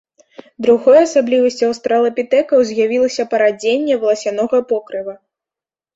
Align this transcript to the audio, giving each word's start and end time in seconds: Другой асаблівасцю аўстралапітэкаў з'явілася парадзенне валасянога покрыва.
Другой 0.65 0.97
асаблівасцю 1.05 1.63
аўстралапітэкаў 1.67 2.59
з'явілася 2.69 3.23
парадзенне 3.35 4.01
валасянога 4.05 4.57
покрыва. 4.73 5.13